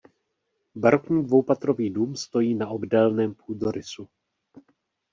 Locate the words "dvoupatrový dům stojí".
1.23-2.55